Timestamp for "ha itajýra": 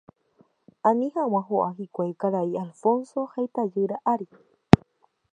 3.35-4.01